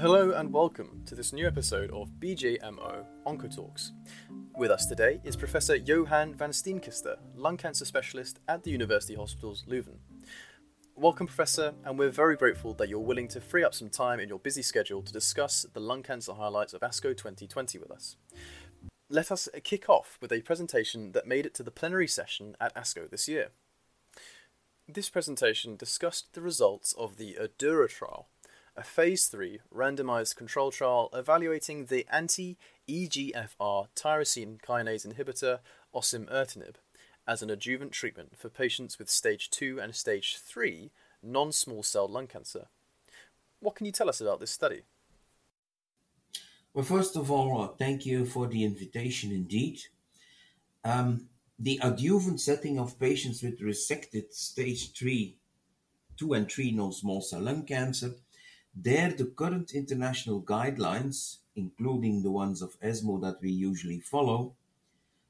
Hello 0.00 0.30
and 0.30 0.50
welcome 0.50 1.02
to 1.04 1.14
this 1.14 1.30
new 1.30 1.46
episode 1.46 1.90
of 1.90 2.08
BJMO 2.20 3.04
Oncotalks. 3.26 3.90
With 4.56 4.70
us 4.70 4.86
today 4.86 5.20
is 5.24 5.36
Professor 5.36 5.76
Johan 5.76 6.34
Vansteenkiste, 6.34 7.18
lung 7.36 7.58
cancer 7.58 7.84
specialist 7.84 8.40
at 8.48 8.64
the 8.64 8.70
University 8.70 9.14
Hospitals 9.14 9.66
Leuven. 9.68 9.98
Welcome, 10.96 11.26
Professor, 11.26 11.74
and 11.84 11.98
we're 11.98 12.08
very 12.08 12.34
grateful 12.34 12.72
that 12.76 12.88
you're 12.88 12.98
willing 12.98 13.28
to 13.28 13.42
free 13.42 13.62
up 13.62 13.74
some 13.74 13.90
time 13.90 14.20
in 14.20 14.30
your 14.30 14.38
busy 14.38 14.62
schedule 14.62 15.02
to 15.02 15.12
discuss 15.12 15.66
the 15.70 15.80
lung 15.80 16.02
cancer 16.02 16.32
highlights 16.32 16.72
of 16.72 16.80
ASCO 16.80 17.14
2020 17.14 17.78
with 17.78 17.90
us. 17.90 18.16
Let 19.10 19.30
us 19.30 19.50
kick 19.64 19.90
off 19.90 20.16
with 20.22 20.32
a 20.32 20.40
presentation 20.40 21.12
that 21.12 21.28
made 21.28 21.44
it 21.44 21.52
to 21.56 21.62
the 21.62 21.70
plenary 21.70 22.08
session 22.08 22.56
at 22.58 22.74
ASCO 22.74 23.10
this 23.10 23.28
year. 23.28 23.48
This 24.88 25.10
presentation 25.10 25.76
discussed 25.76 26.32
the 26.32 26.40
results 26.40 26.94
of 26.94 27.16
the 27.18 27.36
ADAURA 27.38 27.90
trial, 27.90 28.28
a 28.76 28.82
phase 28.82 29.26
3 29.26 29.60
randomized 29.74 30.36
control 30.36 30.70
trial 30.70 31.10
evaluating 31.12 31.86
the 31.86 32.06
anti 32.10 32.56
EGFR 32.88 33.88
tyrosine 33.94 34.60
kinase 34.60 35.06
inhibitor 35.06 35.58
osimertinib 35.94 36.74
as 37.26 37.42
an 37.42 37.50
adjuvant 37.50 37.92
treatment 37.92 38.36
for 38.36 38.48
patients 38.48 38.98
with 38.98 39.08
stage 39.08 39.50
2 39.50 39.80
and 39.80 39.94
stage 39.94 40.38
3 40.38 40.90
non 41.22 41.52
small 41.52 41.82
cell 41.82 42.08
lung 42.08 42.26
cancer. 42.26 42.66
What 43.60 43.74
can 43.76 43.86
you 43.86 43.92
tell 43.92 44.08
us 44.08 44.20
about 44.20 44.40
this 44.40 44.50
study? 44.50 44.82
Well, 46.72 46.84
first 46.84 47.16
of 47.16 47.30
all, 47.30 47.62
uh, 47.62 47.68
thank 47.68 48.06
you 48.06 48.24
for 48.24 48.46
the 48.46 48.64
invitation 48.64 49.32
indeed. 49.32 49.80
Um, 50.84 51.26
the 51.58 51.78
adjuvant 51.82 52.40
setting 52.40 52.78
of 52.78 52.98
patients 52.98 53.42
with 53.42 53.60
resected 53.60 54.32
stage 54.32 54.92
3, 54.92 55.36
2 56.16 56.32
and 56.32 56.50
3 56.50 56.72
non 56.72 56.92
small 56.92 57.20
cell 57.20 57.40
lung 57.40 57.64
cancer, 57.64 58.12
there 58.74 59.12
the 59.12 59.26
current 59.26 59.72
international 59.74 60.42
guidelines, 60.42 61.38
including 61.56 62.22
the 62.22 62.30
ones 62.30 62.62
of 62.62 62.76
ESMO 62.80 63.18
that 63.20 63.40
we 63.42 63.50
usually 63.50 64.00
follow, 64.00 64.54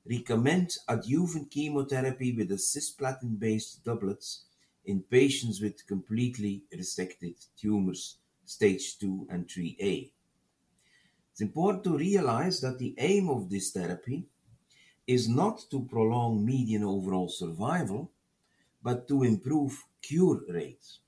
recommend 0.09 0.77
adjuvant 0.89 1.51
chemotherapy 1.51 2.33
with 2.33 2.51
a 2.53 2.57
cisplatin 2.57 3.39
based 3.39 3.85
doublets 3.85 4.45
in 4.85 5.03
patients 5.03 5.61
with 5.61 5.87
completely 5.87 6.63
resected 6.75 7.35
tumors, 7.57 8.17
stage 8.45 8.99
2 8.99 9.29
and 9.31 9.47
3A. 9.47 10.11
It's 11.33 11.41
important 11.41 11.85
to 11.85 11.97
realize 11.97 12.61
that 12.61 12.79
the 12.79 12.95
aim 12.99 13.29
of 13.29 13.51
this 13.51 13.71
therapy 13.71 14.27
is 15.07 15.29
not 15.29 15.65
to 15.71 15.85
prolong 15.85 16.45
median 16.45 16.85
overall 16.85 17.29
survival, 17.29 18.11
but 18.83 19.09
to 19.09 19.23
improve 19.23 19.85
cure 20.03 20.43
rates. 20.49 21.01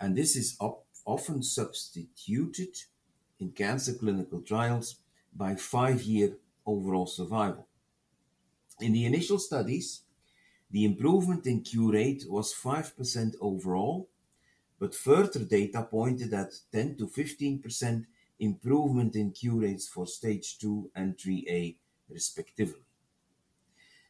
And 0.00 0.16
this 0.16 0.36
is 0.36 0.56
op- 0.60 0.86
often 1.04 1.42
substituted 1.42 2.76
in 3.38 3.50
cancer 3.50 3.94
clinical 3.94 4.40
trials 4.40 4.96
by 5.34 5.54
five 5.54 6.02
year 6.02 6.36
overall 6.66 7.06
survival. 7.06 7.66
In 8.80 8.92
the 8.92 9.04
initial 9.04 9.38
studies, 9.38 10.02
the 10.70 10.84
improvement 10.84 11.46
in 11.46 11.60
cure 11.60 11.92
rate 11.92 12.24
was 12.28 12.54
5% 12.54 13.34
overall, 13.40 14.08
but 14.78 14.94
further 14.94 15.44
data 15.44 15.82
pointed 15.82 16.32
at 16.32 16.52
10 16.72 16.96
to 16.96 17.06
15% 17.06 18.06
improvement 18.40 19.14
in 19.14 19.30
cure 19.30 19.60
rates 19.60 19.86
for 19.86 20.06
stage 20.06 20.58
2 20.58 20.90
and 20.96 21.16
3A, 21.16 21.76
respectively. 22.08 22.80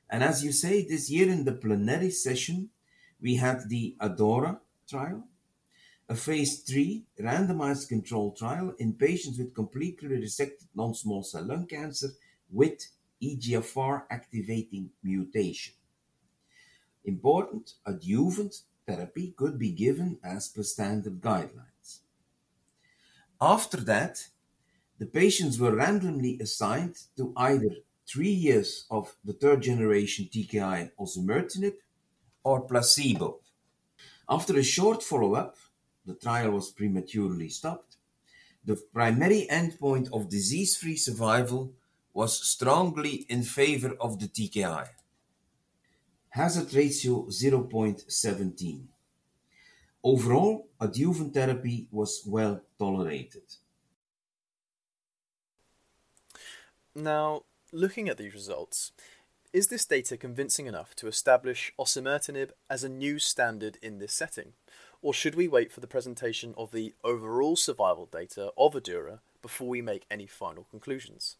And 0.08 0.22
as 0.22 0.44
you 0.44 0.52
say, 0.52 0.86
this 0.86 1.10
year 1.10 1.28
in 1.28 1.44
the 1.44 1.52
plenary 1.52 2.10
session, 2.10 2.70
we 3.20 3.36
had 3.36 3.68
the 3.68 3.96
ADAURA 4.00 4.60
trial, 4.88 5.24
a 6.08 6.14
phase 6.14 6.60
3 6.60 7.04
randomized 7.20 7.88
controlled 7.88 8.36
trial 8.36 8.74
in 8.78 8.94
patients 8.94 9.38
with 9.38 9.54
completely 9.54 10.08
resected 10.08 10.66
non 10.74 10.94
small 10.94 11.22
cell 11.22 11.44
lung 11.44 11.66
cancer 11.66 12.08
with 12.50 12.86
EGFR 13.22 14.02
activating 14.10 14.90
mutation. 15.02 15.74
Important 17.04 17.74
adjuvant 17.86 18.54
therapy 18.86 19.34
could 19.36 19.58
be 19.58 19.70
given 19.70 20.18
as 20.22 20.48
per 20.48 20.62
standard 20.62 21.20
guidelines. 21.20 22.00
After 23.40 23.78
that, 23.78 24.28
the 24.98 25.06
patients 25.06 25.58
were 25.58 25.74
randomly 25.74 26.38
assigned 26.40 26.96
to 27.16 27.32
either 27.36 27.70
three 28.06 28.30
years 28.30 28.86
of 28.90 29.16
the 29.24 29.32
third 29.32 29.62
generation 29.62 30.28
TKI 30.32 30.90
osimertinib 30.98 31.74
or 32.44 32.60
placebo. 32.62 33.40
After 34.28 34.56
a 34.56 34.62
short 34.62 35.02
follow 35.02 35.34
up, 35.34 35.56
the 36.06 36.14
trial 36.14 36.52
was 36.52 36.70
prematurely 36.70 37.48
stopped. 37.48 37.96
The 38.64 38.76
primary 38.92 39.46
endpoint 39.50 40.12
of 40.12 40.28
disease 40.28 40.76
free 40.76 40.96
survival 40.96 41.72
was 42.14 42.46
strongly 42.46 43.26
in 43.28 43.42
favor 43.42 43.96
of 44.00 44.18
the 44.20 44.28
TKI. 44.28 44.88
Hazard 46.30 46.72
ratio 46.74 47.26
0.17. 47.26 48.84
Overall, 50.04 50.68
adjuvant 50.80 51.34
therapy 51.34 51.86
was 51.90 52.22
well 52.26 52.62
tolerated. 52.78 53.42
Now, 56.94 57.42
looking 57.72 58.08
at 58.08 58.18
these 58.18 58.34
results, 58.34 58.92
is 59.52 59.68
this 59.68 59.84
data 59.84 60.16
convincing 60.16 60.66
enough 60.66 60.94
to 60.96 61.06
establish 61.06 61.72
osimertinib 61.78 62.50
as 62.70 62.82
a 62.82 62.88
new 62.88 63.18
standard 63.18 63.78
in 63.82 63.98
this 63.98 64.14
setting? 64.14 64.54
Or 65.02 65.12
should 65.12 65.34
we 65.34 65.48
wait 65.48 65.72
for 65.72 65.80
the 65.80 65.88
presentation 65.88 66.54
of 66.56 66.70
the 66.70 66.94
overall 67.02 67.56
survival 67.56 68.06
data 68.06 68.52
of 68.56 68.74
ADAURA 68.74 69.18
before 69.42 69.68
we 69.68 69.82
make 69.82 70.06
any 70.08 70.26
final 70.28 70.62
conclusions? 70.62 71.36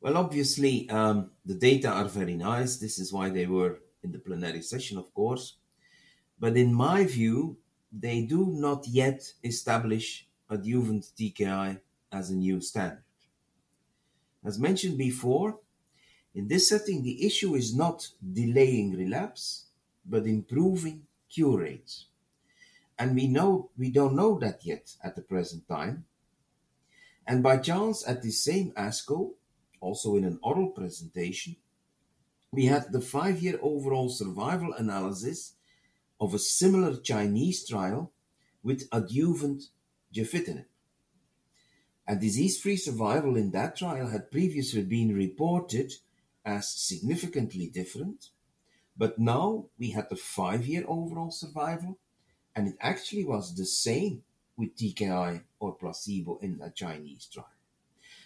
Well, 0.00 0.16
obviously, 0.16 0.88
um, 0.88 1.32
the 1.44 1.54
data 1.54 1.90
are 1.90 2.06
very 2.06 2.34
nice. 2.34 2.76
This 2.76 2.98
is 2.98 3.12
why 3.12 3.28
they 3.28 3.46
were 3.46 3.80
in 4.02 4.10
the 4.10 4.18
plenary 4.18 4.62
session, 4.62 4.96
of 4.96 5.12
course. 5.12 5.58
But 6.38 6.56
in 6.56 6.72
my 6.72 7.04
view, 7.04 7.58
they 7.92 8.22
do 8.22 8.46
not 8.46 8.86
yet 8.88 9.30
establish 9.44 10.26
adjuvant 10.48 11.10
TKI 11.18 11.78
as 12.10 12.30
a 12.30 12.36
new 12.36 12.60
standard. 12.60 13.02
As 14.44 14.58
mentioned 14.58 14.96
before, 14.96 15.58
in 16.34 16.48
this 16.48 16.68
setting, 16.68 17.02
the 17.02 17.26
issue 17.26 17.54
is 17.54 17.74
not 17.74 18.06
delaying 18.32 18.96
relapse, 18.96 19.66
but 20.04 20.26
improving 20.26 21.02
cure 21.36 21.58
rates. 21.58 22.06
And 22.98 23.14
we 23.14 23.26
know 23.26 23.70
we 23.76 23.90
don't 23.90 24.16
know 24.16 24.38
that 24.38 24.64
yet 24.64 24.96
at 25.04 25.16
the 25.16 25.22
present 25.22 25.68
time. 25.68 26.06
And 27.26 27.42
by 27.42 27.58
chance, 27.58 28.08
at 28.08 28.22
the 28.22 28.30
same 28.30 28.72
ASCO, 28.72 29.34
also 29.80 30.16
in 30.16 30.24
an 30.24 30.38
oral 30.42 30.70
presentation, 30.70 31.56
we 32.50 32.66
had 32.66 32.90
the 32.90 33.02
five 33.02 33.42
year 33.42 33.58
overall 33.60 34.08
survival 34.08 34.72
analysis 34.72 35.56
of 36.18 36.32
a 36.32 36.38
similar 36.38 36.96
Chinese 36.96 37.68
trial 37.68 38.12
with 38.62 38.88
adjuvant 38.90 39.64
gefitinib. 40.14 40.64
A 42.08 42.16
disease 42.16 42.58
free 42.58 42.78
survival 42.78 43.36
in 43.36 43.50
that 43.50 43.76
trial 43.76 44.08
had 44.08 44.30
previously 44.30 44.84
been 44.84 45.14
reported 45.14 45.92
as 46.46 46.70
significantly 46.70 47.66
different, 47.66 48.30
but 48.96 49.18
now 49.18 49.66
we 49.78 49.90
had 49.90 50.08
the 50.08 50.16
five 50.16 50.66
year 50.66 50.84
overall 50.86 51.30
survival, 51.30 51.98
and 52.54 52.68
it 52.68 52.76
actually 52.80 53.24
was 53.24 53.54
the 53.54 53.66
same 53.66 54.22
with 54.56 54.76
TKI 54.76 55.42
or 55.58 55.74
placebo 55.74 56.38
in 56.40 56.60
a 56.62 56.70
Chinese 56.70 57.26
trial. 57.26 57.50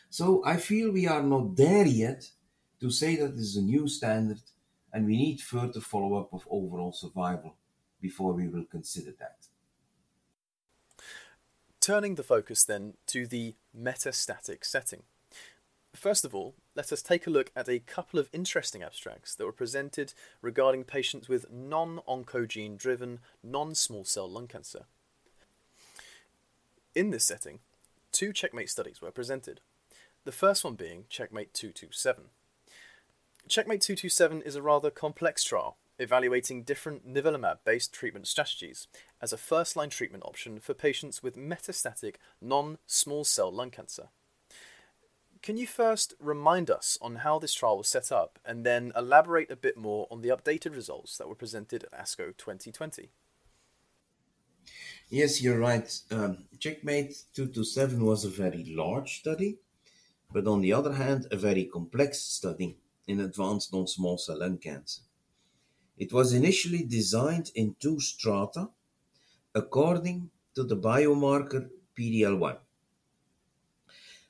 So 0.08 0.42
I 0.44 0.56
feel 0.56 0.90
we 0.90 1.06
are 1.06 1.22
not 1.22 1.56
there 1.56 1.86
yet 1.86 2.30
to 2.80 2.90
say 2.90 3.16
that 3.16 3.36
this 3.36 3.46
is 3.46 3.56
a 3.56 3.62
new 3.62 3.88
standard 3.88 4.40
and 4.92 5.06
we 5.06 5.16
need 5.16 5.40
further 5.40 5.80
follow 5.80 6.18
up 6.18 6.32
of 6.32 6.46
overall 6.50 6.92
survival 6.92 7.56
before 8.00 8.32
we 8.32 8.48
will 8.48 8.64
consider 8.64 9.12
that. 9.18 9.46
Turning 11.80 12.16
the 12.16 12.22
focus 12.22 12.64
then 12.64 12.94
to 13.06 13.26
the 13.26 13.54
metastatic 13.76 14.64
setting. 14.64 15.02
First 15.94 16.24
of 16.24 16.34
all, 16.34 16.54
let 16.80 16.92
us 16.92 17.02
take 17.02 17.26
a 17.26 17.30
look 17.30 17.52
at 17.54 17.68
a 17.68 17.78
couple 17.78 18.18
of 18.18 18.30
interesting 18.32 18.82
abstracts 18.82 19.34
that 19.34 19.44
were 19.44 19.52
presented 19.52 20.14
regarding 20.40 20.82
patients 20.82 21.28
with 21.28 21.44
non 21.52 22.00
oncogene 22.08 22.78
driven 22.78 23.18
non 23.44 23.74
small 23.74 24.02
cell 24.02 24.26
lung 24.26 24.46
cancer. 24.46 24.86
In 26.94 27.10
this 27.10 27.26
setting, 27.26 27.58
two 28.12 28.32
checkmate 28.32 28.70
studies 28.70 29.02
were 29.02 29.10
presented 29.10 29.60
the 30.24 30.32
first 30.32 30.64
one 30.64 30.74
being 30.74 31.04
Checkmate 31.10 31.52
227. 31.52 32.24
Checkmate 33.46 33.82
227 33.82 34.40
is 34.40 34.56
a 34.56 34.62
rather 34.62 34.90
complex 34.90 35.44
trial 35.44 35.76
evaluating 35.98 36.62
different 36.62 37.06
nivolumab 37.06 37.58
based 37.62 37.92
treatment 37.92 38.26
strategies 38.26 38.88
as 39.20 39.34
a 39.34 39.36
first 39.36 39.76
line 39.76 39.90
treatment 39.90 40.24
option 40.24 40.58
for 40.58 40.72
patients 40.72 41.22
with 41.22 41.36
metastatic 41.36 42.14
non 42.40 42.78
small 42.86 43.22
cell 43.22 43.52
lung 43.52 43.70
cancer. 43.70 44.08
Can 45.42 45.56
you 45.56 45.66
first 45.66 46.12
remind 46.20 46.70
us 46.70 46.98
on 47.00 47.16
how 47.16 47.38
this 47.38 47.54
trial 47.54 47.78
was 47.78 47.88
set 47.88 48.12
up 48.12 48.38
and 48.44 48.64
then 48.64 48.92
elaborate 48.94 49.50
a 49.50 49.56
bit 49.56 49.74
more 49.74 50.06
on 50.10 50.20
the 50.20 50.28
updated 50.28 50.74
results 50.74 51.16
that 51.16 51.28
were 51.28 51.34
presented 51.34 51.84
at 51.84 51.92
ASCO 51.92 52.36
2020? 52.36 53.10
Yes, 55.08 55.42
you're 55.42 55.58
right. 55.58 55.98
Um, 56.10 56.44
Checkmate 56.58 57.24
227 57.34 58.04
was 58.04 58.24
a 58.24 58.28
very 58.28 58.64
large 58.76 59.20
study, 59.20 59.56
but 60.30 60.46
on 60.46 60.60
the 60.60 60.74
other 60.74 60.92
hand, 60.92 61.26
a 61.30 61.36
very 61.36 61.64
complex 61.64 62.20
study 62.20 62.76
in 63.08 63.20
advanced 63.20 63.72
non 63.72 63.86
small 63.86 64.18
cell 64.18 64.40
lung 64.40 64.58
cancer. 64.58 65.00
It 65.96 66.12
was 66.12 66.34
initially 66.34 66.84
designed 66.84 67.50
in 67.54 67.76
two 67.80 67.98
strata 67.98 68.68
according 69.54 70.30
to 70.54 70.64
the 70.64 70.76
biomarker 70.76 71.70
PDL1. 71.98 72.58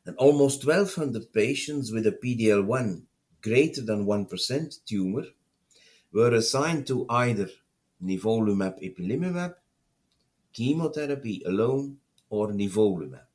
And 0.06 0.16
almost 0.16 0.66
1200 0.66 1.32
patients 1.32 1.92
with 1.92 2.06
a 2.06 2.12
PDL1 2.12 3.02
greater 3.42 3.82
than 3.82 4.06
1% 4.06 4.84
tumor 4.86 5.24
were 6.12 6.34
assigned 6.34 6.86
to 6.88 7.06
either 7.08 7.48
nivolumab 8.02 8.82
ipilimumab 8.82 9.54
chemotherapy 10.52 11.42
alone, 11.46 11.98
or 12.28 12.48
nivolumab. 12.48 13.26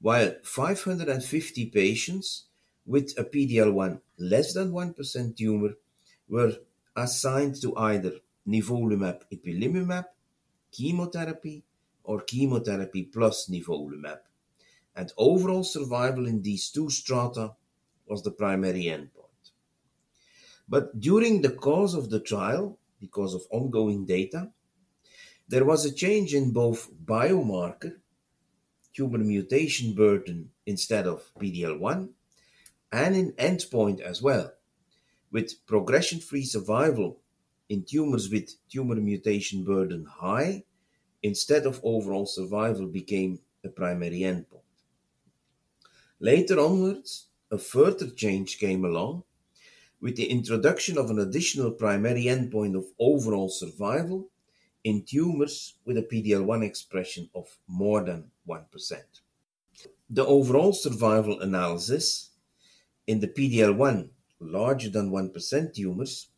While 0.00 0.34
550 0.42 1.66
patients 1.66 2.46
with 2.86 3.12
a 3.16 3.24
PDL1 3.24 4.00
less 4.18 4.54
than 4.54 4.72
1% 4.72 5.36
tumor 5.36 5.74
were 6.28 6.56
assigned 6.96 7.60
to 7.62 7.76
either 7.76 8.12
nivolumab 8.48 9.22
ipilimumab, 9.32 10.06
chemotherapy, 10.72 11.64
or 12.04 12.20
chemotherapy 12.22 13.04
plus 13.04 13.48
nivolumab. 13.48 14.18
And 14.94 15.12
overall 15.16 15.64
survival 15.64 16.26
in 16.26 16.42
these 16.42 16.70
two 16.70 16.90
strata 16.90 17.56
was 18.06 18.22
the 18.22 18.30
primary 18.30 18.84
endpoint. 18.84 19.50
But 20.68 20.98
during 21.00 21.42
the 21.42 21.50
course 21.50 21.94
of 21.94 22.10
the 22.10 22.20
trial, 22.20 22.78
because 22.98 23.34
of 23.34 23.46
ongoing 23.50 24.06
data, 24.06 24.52
there 25.48 25.64
was 25.64 25.84
a 25.84 25.92
change 25.92 26.34
in 26.34 26.52
both 26.52 26.92
biomarker, 26.94 28.00
tumor 28.94 29.18
mutation 29.18 29.94
burden 29.94 30.52
instead 30.66 31.06
of 31.06 31.32
PDL1, 31.38 32.10
and 32.92 33.16
in 33.16 33.32
endpoint 33.32 34.00
as 34.00 34.22
well, 34.22 34.54
with 35.32 35.66
progression 35.66 36.20
free 36.20 36.44
survival 36.44 37.20
in 37.68 37.84
tumors 37.84 38.30
with 38.30 38.56
tumor 38.68 38.96
mutation 38.96 39.64
burden 39.64 40.04
high 40.06 40.64
instead 41.22 41.66
of 41.66 41.80
overall 41.84 42.26
survival 42.26 42.86
became 42.86 43.40
a 43.64 43.68
primary 43.70 44.20
endpoint. 44.20 44.61
Later 46.22 46.60
onwards, 46.60 47.26
a 47.50 47.58
further 47.58 48.08
change 48.08 48.60
came 48.60 48.84
along 48.84 49.24
with 50.00 50.14
the 50.14 50.30
introduction 50.30 50.96
of 50.96 51.10
an 51.10 51.18
additional 51.18 51.72
primary 51.72 52.26
endpoint 52.26 52.76
of 52.76 52.86
overall 53.00 53.48
survival 53.48 54.30
in 54.84 55.02
tumors 55.02 55.74
with 55.84 55.98
a 55.98 56.02
PD-L1 56.02 56.64
expression 56.64 57.28
of 57.34 57.58
more 57.66 58.04
than 58.04 58.30
1%. 58.48 59.02
The 60.10 60.24
overall 60.24 60.72
survival 60.72 61.40
analysis 61.40 62.30
in 63.08 63.18
the 63.18 63.26
PD-L1 63.26 64.10
larger 64.38 64.90
than 64.90 65.10
1% 65.10 65.74
tumors 65.74 66.28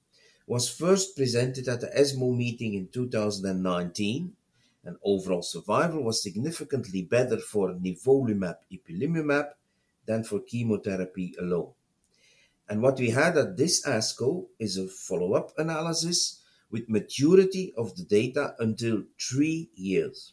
was 0.46 0.70
first 0.70 1.14
presented 1.14 1.68
at 1.68 1.82
the 1.82 1.94
ESMO 1.94 2.32
meeting 2.32 2.72
in 2.72 2.88
2019 2.88 4.32
and 4.82 4.96
overall 5.04 5.42
survival 5.42 6.02
was 6.02 6.22
significantly 6.22 7.02
better 7.02 7.36
for 7.36 7.74
nivolumab 7.74 8.56
ipilimumab 8.72 9.50
than 10.06 10.24
for 10.24 10.40
chemotherapy 10.40 11.34
alone. 11.38 11.72
And 12.68 12.80
what 12.80 12.98
we 12.98 13.10
had 13.10 13.36
at 13.36 13.56
this 13.56 13.86
ASCO 13.86 14.46
is 14.58 14.76
a 14.78 14.88
follow-up 14.88 15.52
analysis 15.58 16.42
with 16.70 16.88
maturity 16.88 17.74
of 17.76 17.94
the 17.96 18.04
data 18.04 18.54
until 18.58 19.04
three 19.20 19.70
years. 19.74 20.32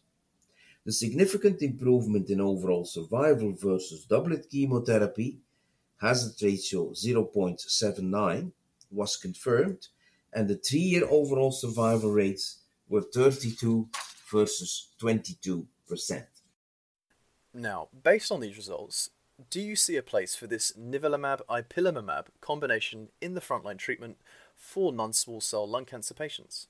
The 0.86 0.92
significant 0.92 1.62
improvement 1.62 2.30
in 2.30 2.42
overall 2.42 2.86
survival 2.86 3.54
versus 3.54 4.06
doublet 4.06 4.50
chemotherapy, 4.50 5.40
hazard 6.00 6.42
ratio 6.42 6.92
0.79, 6.92 8.52
was 8.90 9.18
confirmed, 9.18 9.88
and 10.34 10.48
the 10.48 10.56
three 10.56 10.80
year 10.80 11.04
overall 11.10 11.52
survival 11.52 12.12
rates 12.12 12.64
were 12.90 13.02
32 13.02 13.90
versus 14.32 14.90
22%. 15.02 15.68
Now, 17.54 17.90
based 18.04 18.32
on 18.32 18.40
these 18.40 18.58
results, 18.58 19.10
do 19.50 19.62
you 19.62 19.76
see 19.76 19.98
a 19.98 20.04
place 20.04 20.36
for 20.36 20.48
this 20.48 20.74
nivolumab 20.74 21.42
ipilimumab 21.50 22.28
combination 22.42 23.12
in 23.20 23.34
the 23.34 23.42
frontline 23.42 23.78
treatment 23.78 24.18
for 24.56 24.94
non 24.94 25.14
small 25.14 25.42
cell 25.42 25.68
lung 25.68 25.86
cancer 25.86 26.14
patients? 26.14 26.68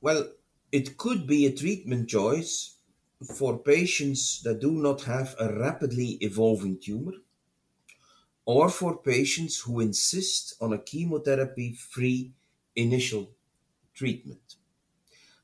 Well, 0.00 0.32
it 0.72 0.96
could 0.96 1.26
be 1.26 1.44
a 1.44 1.54
treatment 1.54 2.08
choice 2.08 2.76
for 3.34 3.58
patients 3.58 4.40
that 4.42 4.58
do 4.60 4.70
not 4.72 5.02
have 5.02 5.36
a 5.38 5.52
rapidly 5.52 6.12
evolving 6.22 6.80
tumor 6.80 7.12
or 8.44 8.68
for 8.70 8.96
patients 9.02 9.60
who 9.60 9.80
insist 9.80 10.54
on 10.60 10.72
a 10.72 10.78
chemotherapy 10.78 11.72
free 11.72 12.32
initial 12.74 13.34
treatment. 13.94 14.56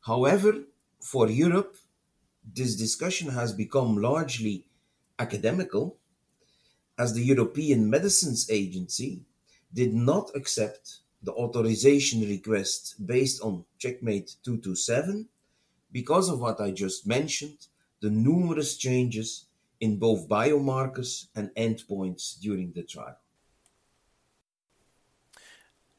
However, 0.02 0.66
for 1.00 1.28
Europe, 1.30 1.76
this 2.44 2.76
discussion 2.76 3.30
has 3.30 3.52
become 3.54 3.96
largely 3.96 4.66
academical 5.18 5.98
as 6.98 7.14
the 7.14 7.22
European 7.22 7.88
Medicines 7.88 8.50
Agency 8.50 9.22
did 9.72 9.94
not 9.94 10.30
accept 10.34 10.98
the 11.22 11.32
authorization 11.32 12.20
request 12.28 13.06
based 13.06 13.40
on 13.42 13.64
Checkmate 13.78 14.36
227 14.44 15.28
because 15.92 16.28
of 16.28 16.40
what 16.40 16.60
I 16.60 16.70
just 16.70 17.06
mentioned, 17.06 17.66
the 18.00 18.10
numerous 18.10 18.76
changes 18.76 19.46
in 19.80 19.98
both 19.98 20.28
biomarkers 20.28 21.26
and 21.36 21.50
endpoints 21.54 22.40
during 22.40 22.72
the 22.72 22.82
trial. 22.82 23.18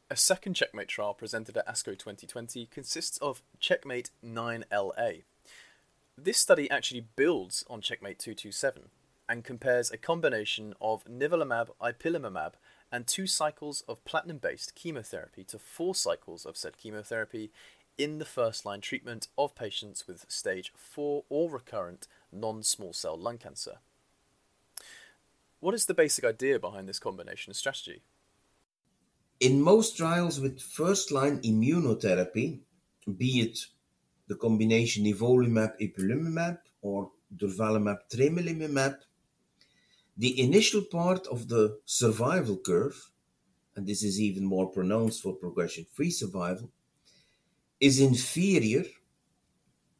A 0.09 0.15
second 0.15 0.55
Checkmate 0.55 0.89
trial 0.89 1.13
presented 1.13 1.57
at 1.57 1.67
ASCO 1.67 1.97
2020 1.97 2.67
consists 2.67 3.17
of 3.17 3.41
Checkmate 3.59 4.09
9LA. 4.23 5.23
This 6.17 6.37
study 6.37 6.69
actually 6.69 7.07
builds 7.15 7.63
on 7.69 7.81
Checkmate 7.81 8.19
227 8.19 8.89
and 9.27 9.43
compares 9.43 9.91
a 9.91 9.97
combination 9.97 10.73
of 10.81 11.03
nivolumab 11.05 11.69
ipilimumab 11.81 12.53
and 12.91 13.07
two 13.07 13.25
cycles 13.25 13.83
of 13.87 14.03
platinum 14.05 14.37
based 14.37 14.75
chemotherapy 14.75 15.43
to 15.43 15.57
four 15.57 15.95
cycles 15.95 16.45
of 16.45 16.57
said 16.57 16.77
chemotherapy 16.77 17.51
in 17.97 18.19
the 18.19 18.25
first 18.25 18.65
line 18.65 18.81
treatment 18.81 19.27
of 19.38 19.55
patients 19.55 20.07
with 20.07 20.25
stage 20.27 20.71
4 20.75 21.24
or 21.29 21.50
recurrent 21.50 22.07
non 22.31 22.63
small 22.63 22.93
cell 22.93 23.17
lung 23.17 23.38
cancer. 23.38 23.77
What 25.59 25.75
is 25.75 25.86
the 25.86 25.93
basic 25.93 26.25
idea 26.25 26.59
behind 26.59 26.89
this 26.89 27.00
combination 27.00 27.53
strategy? 27.53 28.01
In 29.39 29.62
most 29.62 29.98
trials 29.98 30.39
with 30.39 30.62
first 30.62 31.12
line 31.12 31.39
immunotherapy, 31.41 32.59
be 33.17 33.41
it 33.41 33.59
the 34.27 34.36
combination 34.36 35.05
nivolumab 35.05 35.79
ipilimumab 35.79 36.57
or 36.81 37.12
durvalumab 37.36 37.98
tremelimumab, 38.13 38.98
the 40.15 40.39
initial 40.39 40.84
part 40.84 41.25
of 41.27 41.48
the 41.48 41.79
survival 41.86 42.58
curve, 42.58 43.12
and 43.75 43.88
this 43.88 44.03
is 44.03 44.20
even 44.20 44.46
more 44.46 44.72
pronounced 44.72 45.22
for 45.22 45.34
progression 45.34 45.86
free 45.91 46.12
survival, 46.12 46.70
is 47.79 48.00
inferior 48.00 48.86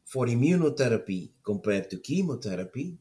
for 0.04 0.26
immunotherapy 0.26 1.30
compared 1.44 1.90
to 1.90 1.98
chemotherapy, 1.98 2.98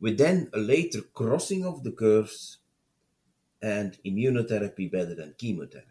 with 0.00 0.16
then 0.16 0.48
a 0.54 0.58
later 0.58 1.02
crossing 1.12 1.64
of 1.64 1.84
the 1.84 1.92
curves 1.92 2.58
and 3.60 3.98
immunotherapy 4.06 4.90
better 4.90 5.14
than 5.14 5.34
chemotherapy. 5.36 5.90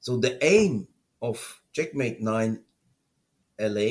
So 0.00 0.18
the 0.18 0.44
aim 0.44 0.88
of 1.22 1.62
Checkmate 1.72 2.20
9 2.20 2.62
LA 3.58 3.90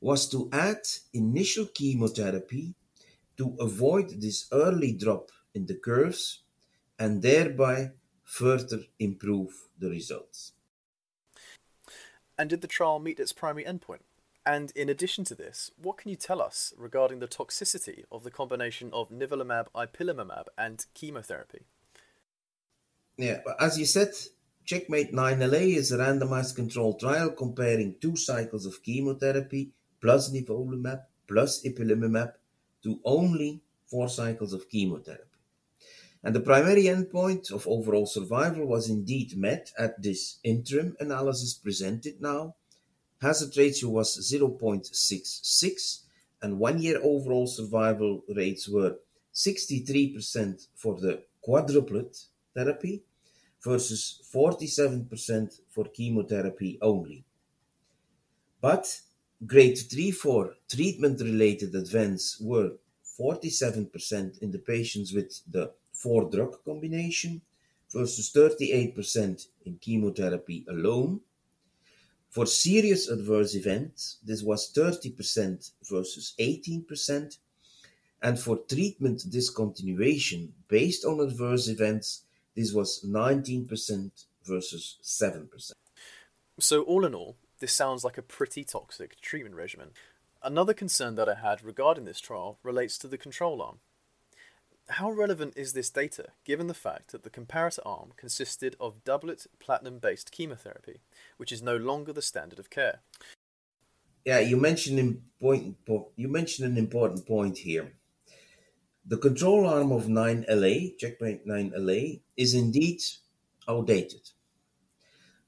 was 0.00 0.28
to 0.28 0.50
add 0.52 0.82
initial 1.14 1.66
chemotherapy 1.66 2.74
to 3.38 3.56
avoid 3.60 4.20
this 4.20 4.46
early 4.52 4.92
drop 4.92 5.30
in 5.54 5.66
the 5.66 5.74
curves 5.74 6.42
and 6.98 7.22
thereby 7.22 7.90
further 8.22 8.80
improve 8.98 9.68
the 9.78 9.88
results. 9.88 10.52
And 12.38 12.50
did 12.50 12.60
the 12.60 12.68
trial 12.68 12.98
meet 12.98 13.20
its 13.20 13.32
primary 13.32 13.64
endpoint? 13.64 14.04
And 14.44 14.70
in 14.76 14.88
addition 14.88 15.24
to 15.24 15.34
this, 15.34 15.70
what 15.76 15.98
can 15.98 16.10
you 16.10 16.16
tell 16.16 16.40
us 16.40 16.72
regarding 16.76 17.18
the 17.18 17.26
toxicity 17.26 18.04
of 18.12 18.22
the 18.22 18.30
combination 18.30 18.90
of 18.92 19.10
nivolumab 19.10 19.66
ipilimumab 19.74 20.44
and 20.56 20.86
chemotherapy? 20.94 21.62
Yeah, 23.16 23.40
as 23.58 23.78
you 23.78 23.86
said, 23.86 24.12
Checkmate 24.64 25.12
9LA 25.12 25.76
is 25.76 25.90
a 25.90 25.98
randomized 25.98 26.54
controlled 26.54 27.00
trial 27.00 27.30
comparing 27.30 27.96
two 28.00 28.16
cycles 28.16 28.66
of 28.66 28.82
chemotherapy 28.82 29.72
plus 30.00 30.32
nivolumab 30.32 31.02
plus 31.26 31.64
ipilimumab 31.64 32.32
to 32.86 33.00
only 33.04 33.60
four 33.90 34.08
cycles 34.08 34.52
of 34.52 34.68
chemotherapy. 34.68 35.24
And 36.22 36.34
the 36.34 36.40
primary 36.40 36.84
endpoint 36.84 37.50
of 37.50 37.66
overall 37.66 38.06
survival 38.06 38.64
was 38.64 38.88
indeed 38.88 39.36
met 39.36 39.72
at 39.76 40.00
this 40.00 40.38
interim 40.44 40.96
analysis 41.00 41.52
presented 41.54 42.20
now 42.20 42.54
hazard 43.20 43.56
ratio 43.56 43.88
was 43.88 44.18
0.66, 44.32 46.00
and 46.42 46.58
one 46.58 46.80
year 46.80 47.00
overall 47.02 47.46
survival 47.46 48.22
rates 48.28 48.68
were 48.68 48.96
63% 49.34 50.68
for 50.74 51.00
the 51.00 51.22
quadruplet 51.46 52.26
therapy 52.54 53.02
versus 53.62 54.22
47% 54.32 55.60
for 55.70 55.84
chemotherapy 55.86 56.78
only. 56.80 57.24
But 58.60 59.00
grade 59.44 59.78
3 59.78 60.10
4 60.10 60.54
treatment 60.70 61.20
related 61.20 61.74
events 61.74 62.40
were 62.40 62.72
47% 63.18 64.38
in 64.42 64.50
the 64.50 64.58
patients 64.58 65.12
with 65.12 65.40
the 65.50 65.72
four 65.92 66.30
drug 66.30 66.62
combination 66.64 67.40
versus 67.92 68.30
38% 68.32 69.46
in 69.64 69.78
chemotherapy 69.78 70.64
alone. 70.68 71.20
For 72.30 72.46
serious 72.46 73.08
adverse 73.08 73.54
events, 73.54 74.18
this 74.24 74.42
was 74.42 74.72
30% 74.72 75.70
versus 75.88 76.34
18%. 76.38 77.38
And 78.22 78.38
for 78.38 78.58
treatment 78.68 79.30
discontinuation 79.30 80.50
based 80.68 81.04
on 81.04 81.20
adverse 81.20 81.68
events, 81.68 82.24
this 82.54 82.72
was 82.72 83.04
19% 83.06 84.10
versus 84.44 84.98
7%. 85.02 85.72
So, 86.58 86.82
all 86.82 87.04
in 87.04 87.14
all, 87.14 87.36
this 87.58 87.72
sounds 87.72 88.04
like 88.04 88.18
a 88.18 88.22
pretty 88.22 88.64
toxic 88.64 89.20
treatment 89.20 89.54
regimen. 89.54 89.90
Another 90.42 90.74
concern 90.74 91.14
that 91.14 91.28
I 91.28 91.34
had 91.34 91.64
regarding 91.64 92.04
this 92.04 92.20
trial 92.20 92.58
relates 92.62 92.98
to 92.98 93.08
the 93.08 93.18
control 93.18 93.62
arm. 93.62 93.78
How 94.88 95.10
relevant 95.10 95.54
is 95.56 95.72
this 95.72 95.90
data 95.90 96.28
given 96.44 96.68
the 96.68 96.74
fact 96.74 97.10
that 97.10 97.24
the 97.24 97.30
comparator 97.30 97.80
arm 97.84 98.12
consisted 98.16 98.76
of 98.78 99.02
doublet 99.02 99.46
platinum 99.58 99.98
based 99.98 100.30
chemotherapy, 100.30 101.00
which 101.38 101.50
is 101.50 101.60
no 101.62 101.76
longer 101.76 102.12
the 102.12 102.22
standard 102.22 102.60
of 102.60 102.70
care? 102.70 103.00
Yeah, 104.24 104.38
you 104.40 104.56
mentioned 104.56 104.98
important, 104.98 105.76
you 106.16 106.28
mentioned 106.28 106.68
an 106.68 106.76
important 106.76 107.26
point 107.26 107.58
here. 107.58 107.92
The 109.04 109.18
control 109.18 109.66
arm 109.66 109.92
of 109.92 110.06
9LA, 110.06 110.98
checkmate 110.98 111.46
9LA, 111.46 112.20
is 112.36 112.54
indeed 112.54 113.02
outdated. 113.68 114.30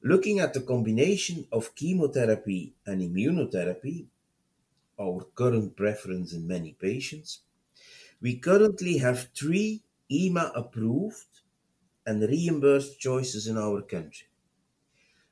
Looking 0.02 0.38
at 0.38 0.55
the 0.55 0.61
combination 0.61 1.47
of 1.50 1.75
chemotherapy 1.75 2.75
and 2.87 3.02
immunotherapy, 3.02 4.07
our 4.99 5.25
current 5.35 5.76
preference 5.76 6.33
in 6.33 6.47
many 6.47 6.73
patients, 6.73 7.40
we 8.21 8.37
currently 8.38 8.99
have 8.99 9.31
three 9.37 9.83
EMA 10.11 10.52
approved 10.55 11.40
and 12.07 12.23
reimbursed 12.23 13.00
choices 13.00 13.49
in 13.49 13.59
our 13.59 13.83
country. 13.83 14.28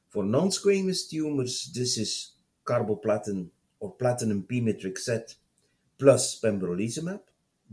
For 0.09 0.25
non 0.25 0.49
squamous 0.49 1.09
tumors, 1.09 1.71
this 1.73 1.97
is 1.97 2.33
carboplatin 2.65 3.51
or 3.79 3.95
platinum 3.95 4.43
P 4.43 4.61
pemetrexed 4.61 5.37
plus 5.99 6.41
pembrolizumab 6.41 7.21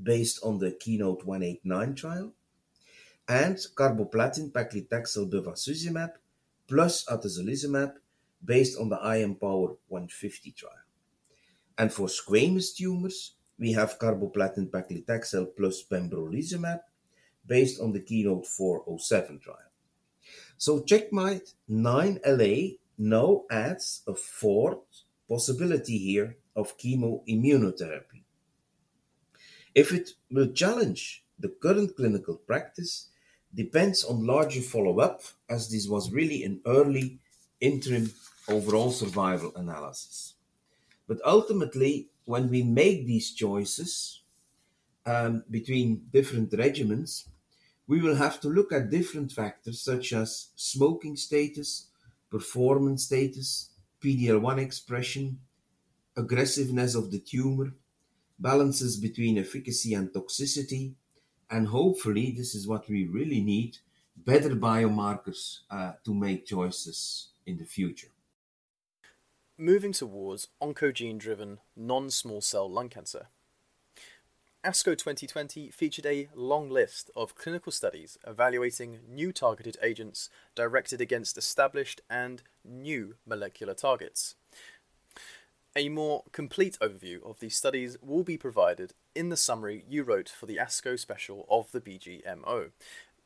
based 0.02 0.40
on 0.44 0.60
the 0.60 0.72
Keynote 0.72 1.26
189 1.26 1.96
trial, 1.96 2.34
and 3.28 3.56
carboplatin 3.76 4.52
paclitaxel 4.52 5.30
bevacizumab 5.32 6.14
plus 6.74 7.06
atezolizumab 7.06 7.94
based 8.44 8.80
on 8.80 8.90
the 8.90 8.98
IMpower 8.98 9.78
150 9.90 10.52
trial. 10.54 10.74
And 11.78 11.94
for 11.94 12.08
squamous 12.08 12.76
tumors, 12.76 13.36
we 13.60 13.74
have 13.74 14.00
carboplatin 14.00 14.72
paclitaxel 14.72 15.56
plus 15.56 15.84
pembrolizumab 15.84 16.80
based 17.46 17.80
on 17.80 17.94
the 17.94 18.00
Keynote 18.00 18.48
407 18.48 19.40
trial. 19.40 19.70
So 20.58 20.82
Checkmate 20.82 21.54
9LA 21.70 22.80
now 22.98 23.44
adds 23.52 24.02
a 24.08 24.16
fourth 24.16 25.04
possibility 25.30 26.00
here 26.00 26.38
of 26.56 26.76
chemoimmunotherapy. 26.80 28.24
If 29.76 29.92
it 29.94 30.10
will 30.32 30.52
challenge 30.54 31.24
the 31.38 31.50
current 31.50 31.96
clinical 31.96 32.38
practice 32.38 33.10
depends 33.54 34.04
on 34.04 34.26
larger 34.26 34.62
follow-up 34.62 35.22
as 35.50 35.70
this 35.70 35.88
was 35.88 36.12
really 36.12 36.44
an 36.44 36.62
early 36.66 37.20
interim 37.62 38.12
overall 38.48 38.92
survival 38.92 39.52
analysis. 39.56 40.34
But 41.08 41.20
ultimately, 41.26 42.08
when 42.26 42.50
we 42.50 42.64
make 42.64 43.06
these 43.06 43.32
choices 43.32 44.22
um, 45.06 45.44
between 45.50 46.08
different 46.12 46.52
regimens, 46.52 47.28
we 47.88 48.02
will 48.02 48.16
have 48.16 48.40
to 48.42 48.48
look 48.48 48.72
at 48.72 48.90
different 48.90 49.32
factors 49.32 49.82
such 49.82 50.14
as 50.14 50.48
smoking 50.56 51.18
status, 51.18 51.88
performance 52.30 53.06
status, 53.06 53.70
PD-L1 54.02 54.58
expression, 54.58 55.40
aggressiveness 56.16 56.96
of 56.96 57.12
the 57.12 57.20
tumor, 57.20 57.74
balances 58.40 58.98
between 58.98 59.38
efficacy 59.38 59.94
and 59.94 60.10
toxicity, 60.10 60.94
and 61.50 61.68
hopefully, 61.68 62.32
this 62.32 62.56
is 62.56 62.68
what 62.68 62.88
we 62.90 63.06
really 63.06 63.42
need 63.42 63.78
better 64.16 64.50
biomarkers 64.52 65.60
uh, 65.72 65.94
to 66.06 66.14
make 66.14 66.46
choices 66.46 67.30
in 67.46 67.58
the 67.58 67.66
future 67.66 68.10
moving 69.58 69.94
towards 69.94 70.48
oncogene 70.62 71.18
driven 71.18 71.60
non 71.76 72.10
small 72.10 72.42
cell 72.42 72.70
lung 72.70 72.90
cancer. 72.90 73.28
ASCO 74.64 74.98
2020 74.98 75.70
featured 75.72 76.06
a 76.06 76.30
long 76.34 76.70
list 76.70 77.12
of 77.18 77.36
clinical 77.36 77.72
studies 77.72 78.18
evaluating 78.26 79.00
new 79.10 79.32
targeted 79.34 79.78
agents 79.82 80.30
directed 80.56 81.02
against 81.02 81.38
established 81.38 82.00
and 82.10 82.44
new 82.64 83.16
molecular 83.26 83.74
targets. 83.74 84.36
A 85.76 85.90
more 85.90 86.24
complete 86.32 86.78
overview 86.82 87.28
of 87.28 87.40
these 87.40 87.56
studies 87.56 87.98
will 88.00 88.24
be 88.24 88.38
provided 88.38 88.94
in 89.16 89.30
the 89.30 89.38
summary 89.38 89.84
you 89.88 90.04
wrote 90.04 90.30
for 90.30 90.46
the 90.46 90.58
ASCO 90.58 91.00
special 91.00 91.48
of 91.50 91.72
the 91.72 91.82
BJMO. 91.82 92.70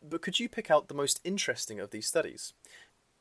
But 0.01 0.21
could 0.21 0.39
you 0.39 0.47
pick 0.47 0.71
out 0.71 0.87
the 0.87 0.93
most 0.93 1.19
interesting 1.25 1.81
of 1.81 1.91
these 1.91 2.07
studies? 2.07 2.53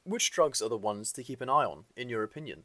Which 0.05 0.31
drugs 0.31 0.63
are 0.63 0.69
the 0.69 0.77
ones 0.77 1.11
to 1.13 1.25
keep 1.25 1.41
an 1.41 1.49
eye 1.49 1.65
on, 1.65 1.87
in 1.97 2.09
your 2.09 2.23
opinion? 2.23 2.65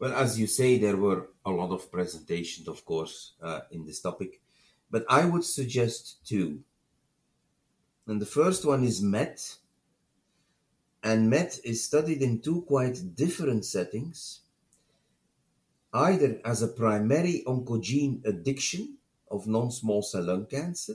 Well, 0.00 0.14
as 0.14 0.40
you 0.40 0.48
say, 0.48 0.78
there 0.78 0.96
were 0.96 1.28
a 1.46 1.52
lot 1.52 1.70
of 1.70 1.92
presentations, 1.92 2.66
of 2.66 2.84
course, 2.84 3.34
uh, 3.40 3.60
in 3.70 3.86
this 3.86 4.00
topic, 4.00 4.40
but 4.90 5.04
I 5.08 5.24
would 5.24 5.44
suggest 5.44 6.26
two. 6.26 6.58
And 8.08 8.20
the 8.20 8.26
first 8.26 8.64
one 8.64 8.82
is 8.82 9.00
MET. 9.00 9.58
And 11.04 11.30
MET 11.30 11.60
is 11.62 11.84
studied 11.84 12.20
in 12.20 12.40
two 12.40 12.62
quite 12.62 13.14
different 13.14 13.64
settings, 13.64 14.41
either 15.92 16.40
as 16.44 16.62
a 16.62 16.68
primary 16.68 17.42
oncogene 17.46 18.24
addiction 18.24 18.96
of 19.30 19.46
non 19.46 19.70
small 19.70 20.02
cell 20.02 20.24
lung 20.24 20.46
cancer, 20.46 20.94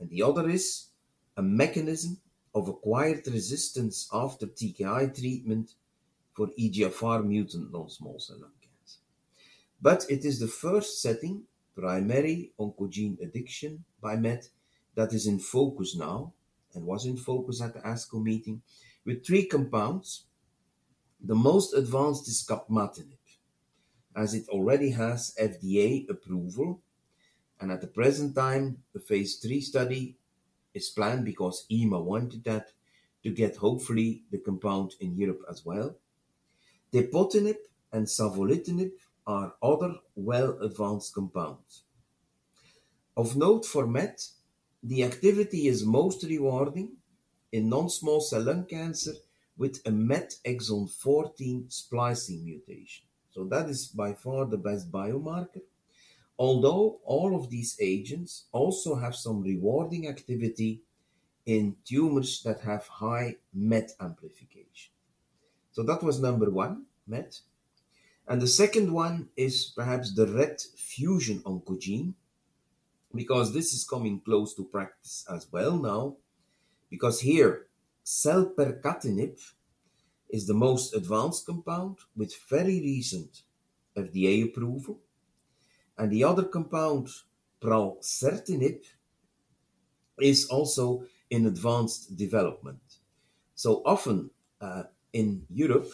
and 0.00 0.10
the 0.10 0.22
other 0.22 0.48
is 0.48 0.88
a 1.36 1.42
mechanism 1.42 2.18
of 2.54 2.68
acquired 2.68 3.26
resistance 3.28 4.08
after 4.12 4.46
TKI 4.46 5.18
treatment 5.18 5.74
for 6.34 6.48
EGFR 6.58 7.24
mutant 7.24 7.72
non-small 7.72 8.18
cell 8.18 8.38
lung 8.40 8.52
cancer. 8.60 8.98
But 9.80 10.06
it 10.10 10.24
is 10.24 10.38
the 10.38 10.48
first 10.48 11.00
setting, 11.00 11.44
primary 11.74 12.52
oncogene 12.58 13.20
addiction 13.22 13.84
by 14.00 14.16
MET, 14.16 14.48
that 14.94 15.12
is 15.12 15.26
in 15.26 15.38
focus 15.38 15.96
now 15.96 16.32
and 16.74 16.84
was 16.84 17.06
in 17.06 17.16
focus 17.16 17.62
at 17.62 17.74
the 17.74 17.80
ASCO 17.80 18.22
meeting 18.22 18.62
with 19.04 19.24
three 19.24 19.46
compounds. 19.46 20.24
The 21.24 21.34
most 21.34 21.74
advanced 21.74 22.28
is 22.28 22.44
capmatinib, 22.48 23.16
as 24.14 24.34
it 24.34 24.48
already 24.48 24.90
has 24.90 25.34
FDA 25.40 26.08
approval, 26.08 26.80
and 27.60 27.70
at 27.70 27.80
the 27.80 27.86
present 27.86 28.34
time, 28.34 28.78
the 28.92 29.00
phase 29.00 29.36
3 29.36 29.60
study 29.60 30.16
is 30.74 30.90
planned 30.90 31.24
because 31.24 31.66
EMA 31.70 32.00
wanted 32.00 32.44
that 32.44 32.72
to 33.22 33.30
get 33.30 33.56
hopefully 33.56 34.24
the 34.30 34.38
compound 34.38 34.94
in 35.00 35.16
Europe 35.16 35.42
as 35.48 35.64
well. 35.64 35.96
Tepotinib 36.92 37.56
and 37.92 38.06
savolitinib 38.06 38.92
are 39.26 39.54
other 39.62 39.94
well-advanced 40.14 41.14
compounds. 41.14 41.84
Of 43.16 43.36
note 43.36 43.64
for 43.64 43.86
MET, 43.86 44.26
the 44.82 45.04
activity 45.04 45.68
is 45.68 45.84
most 45.84 46.24
rewarding 46.24 46.96
in 47.52 47.68
non-small 47.68 48.20
cell 48.20 48.42
lung 48.42 48.64
cancer 48.64 49.12
with 49.56 49.80
a 49.86 49.90
MET 49.90 50.34
exon 50.44 50.90
14 50.90 51.66
splicing 51.68 52.44
mutation. 52.44 53.04
So 53.32 53.44
that 53.44 53.68
is 53.68 53.86
by 53.86 54.12
far 54.12 54.46
the 54.46 54.58
best 54.58 54.92
biomarker. 54.92 55.62
Although 56.38 57.00
all 57.04 57.34
of 57.34 57.50
these 57.50 57.76
agents 57.80 58.44
also 58.52 58.94
have 58.94 59.14
some 59.14 59.42
rewarding 59.42 60.08
activity 60.08 60.82
in 61.46 61.76
tumors 61.84 62.42
that 62.44 62.60
have 62.60 62.86
high 62.86 63.36
MET 63.52 63.92
amplification. 64.00 64.92
So 65.72 65.82
that 65.84 66.02
was 66.02 66.20
number 66.20 66.50
one, 66.50 66.84
MET. 67.06 67.40
And 68.28 68.40
the 68.40 68.46
second 68.46 68.92
one 68.92 69.28
is 69.36 69.72
perhaps 69.74 70.14
the 70.14 70.26
RET 70.26 70.60
fusion 70.76 71.40
oncogene, 71.40 72.14
because 73.14 73.52
this 73.52 73.72
is 73.72 73.84
coming 73.84 74.20
close 74.20 74.54
to 74.54 74.64
practice 74.64 75.24
as 75.30 75.48
well 75.50 75.76
now. 75.76 76.16
Because 76.90 77.20
here, 77.20 77.66
selpercatinib 78.04 79.40
is 80.32 80.46
the 80.46 80.54
most 80.54 80.94
advanced 80.94 81.44
compound 81.46 81.98
with 82.16 82.34
very 82.48 82.80
recent 82.80 83.42
FDA 83.96 84.44
approval. 84.44 84.98
And 85.98 86.10
the 86.10 86.24
other 86.24 86.44
compound, 86.44 87.08
pralsetinib, 87.60 88.80
is 90.18 90.46
also 90.46 91.04
in 91.30 91.46
advanced 91.46 92.16
development. 92.16 92.80
So 93.54 93.82
often 93.84 94.30
uh, 94.60 94.84
in 95.12 95.44
Europe, 95.50 95.92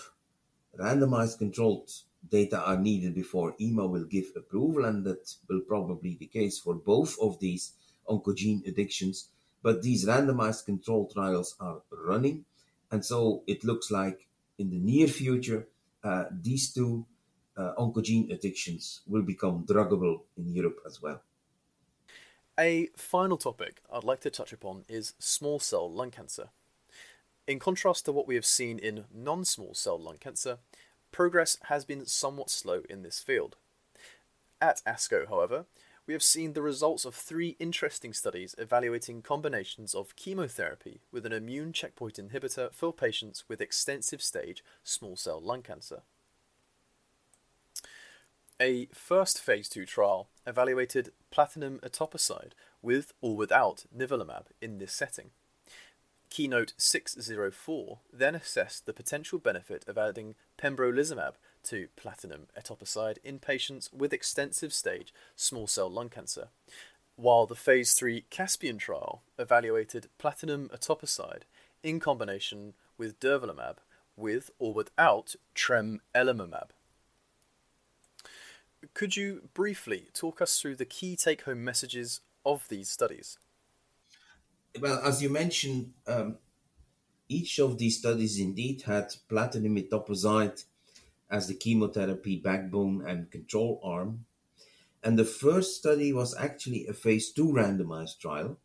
randomized 0.79 1.39
controlled 1.39 1.91
data 2.31 2.61
are 2.61 2.79
needed 2.79 3.15
before 3.15 3.57
EMA 3.61 3.87
will 3.87 4.05
give 4.05 4.27
approval, 4.37 4.85
and 4.85 5.05
that 5.05 5.35
will 5.49 5.61
probably 5.61 6.15
be 6.15 6.17
the 6.17 6.27
case 6.27 6.59
for 6.59 6.75
both 6.75 7.17
of 7.21 7.41
these 7.41 7.73
oncogene 8.09 8.67
addictions. 8.67 9.31
But 9.63 9.83
these 9.83 10.07
randomized 10.07 10.67
controlled 10.67 11.13
trials 11.13 11.57
are 11.59 11.83
running, 11.91 12.45
and 12.93 13.05
so 13.05 13.43
it 13.47 13.65
looks 13.65 13.91
like 13.91 14.28
in 14.59 14.71
the 14.71 14.79
near 14.79 15.09
future, 15.09 15.67
uh, 16.05 16.25
these 16.31 16.73
two 16.73 17.07
uh, 17.57 17.73
oncogene 17.79 18.33
addictions 18.33 19.03
will 19.07 19.23
become 19.23 19.65
druggable 19.67 20.21
in 20.37 20.49
Europe 20.53 20.79
as 20.87 21.01
well. 21.03 21.23
A 22.59 22.89
final 22.97 23.37
topic 23.37 23.81
I'd 23.93 24.05
like 24.05 24.21
to 24.21 24.31
touch 24.31 24.53
upon 24.53 24.85
is 24.89 25.15
small 25.19 25.61
cell 25.61 25.91
lung 25.91 26.11
cancer. 26.11 26.49
In 27.47 27.59
contrast 27.59 28.05
to 28.05 28.13
what 28.13 28.27
we 28.27 28.35
have 28.35 28.45
seen 28.45 28.79
in 28.79 29.05
non 29.15 29.45
small 29.45 29.75
cell 29.75 29.99
lung 29.99 30.19
cancer, 30.19 30.59
progress 31.13 31.57
has 31.65 31.85
been 31.85 32.05
somewhat 32.05 32.51
slow 32.51 32.83
in 32.91 33.03
this 33.03 33.21
field. 33.21 33.57
At 34.61 34.83
ASCO, 34.85 35.29
however, 35.29 35.67
we 36.09 36.15
have 36.15 36.23
seen 36.23 36.55
the 36.55 36.63
results 36.63 37.05
of 37.05 37.15
three 37.15 37.55
interesting 37.61 38.15
studies 38.15 38.55
evaluating 38.57 39.21
combinations 39.21 39.95
of 39.95 40.17
chemotherapy 40.17 41.03
with 41.13 41.27
an 41.27 41.35
immune 41.35 41.71
checkpoint 41.71 42.15
inhibitor 42.15 42.73
for 42.73 42.95
patients 42.95 43.45
with 43.47 43.61
extensive 43.61 44.23
stage 44.23 44.65
small 44.83 45.17
cell 45.17 45.39
lung 45.39 45.61
cancer. 45.61 46.01
A 48.59 48.87
first 48.87 49.39
phase 49.39 49.69
2 49.69 49.85
trial 49.85 50.31
evaluated 50.47 51.13
platinum 51.31 51.79
etoposide 51.81 52.53
with 52.81 53.13
or 53.21 53.37
without 53.37 53.85
nivolumab 53.95 54.47
in 54.63 54.79
this 54.79 54.95
setting. 54.95 55.31
Keynote 56.31 56.73
604 56.79 57.99
then 58.11 58.35
assessed 58.35 58.87
the 58.87 58.95
potential 58.95 59.39
benefit 59.39 59.87
of 59.87 59.99
adding 59.99 60.37
pembrolizumab 60.59 61.35
to 61.65 61.89
platinum 61.97 62.47
etoposide 62.59 63.19
in 63.25 63.39
patients 63.39 63.91
with 63.93 64.13
extensive 64.13 64.73
stage 64.73 65.13
small 65.37 65.67
cell 65.67 65.91
lung 65.91 66.09
cancer, 66.09 66.49
while 67.17 67.47
the 67.47 67.55
phase 67.55 67.93
3 67.95 68.25
Caspian 68.31 68.79
trial 68.79 69.23
evaluated 69.39 70.09
platinum 70.19 70.69
etoposide 70.69 71.43
in 71.83 72.01
combination 72.01 72.75
with 72.97 73.21
durvalumab 73.21 73.77
with 74.19 74.51
or 74.59 74.75
without 74.75 75.37
tremelimumab. 75.55 76.69
Could 78.95 79.17
you 79.17 79.49
briefly 79.55 80.09
talk 80.13 80.43
us 80.43 80.61
through 80.61 80.77
the 80.77 80.85
key 80.85 81.17
take 81.17 81.43
home 81.43 81.65
messages 81.65 82.21
of 82.45 82.69
these 82.69 82.89
studies? 82.89 83.39
Well, 84.79 85.01
as 85.05 85.23
you 85.23 85.31
mentioned, 85.31 85.93
um, 86.07 86.37
each 87.29 87.59
of 87.59 87.79
these 87.79 87.99
studies 87.99 88.39
indeed 88.39 88.83
had 88.83 89.15
platinum 89.29 89.77
etoposide 89.77 90.65
as 91.31 91.47
the 91.47 91.55
chemotherapy 91.55 92.37
backbone 92.37 93.05
and 93.07 93.31
control 93.31 93.81
arm. 93.83 94.25
And 95.03 95.19
the 95.19 95.25
first 95.25 95.77
study 95.77 96.13
was 96.13 96.37
actually 96.37 96.87
a 96.87 96.93
phase 96.93 97.33
2 97.33 97.47
randomized 97.47 98.19
trial, 98.19 98.59